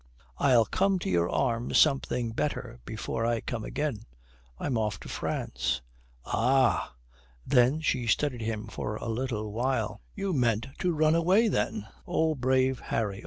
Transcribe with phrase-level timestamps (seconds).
[0.39, 4.07] "I'll come to your arms something better before I come again.
[4.57, 5.81] I am off to France."
[6.25, 6.95] "Ah!"
[7.45, 10.01] Then she studied him for a little while.
[10.15, 11.87] "You meant to run away, then.
[12.07, 13.19] Oh, brave Harry!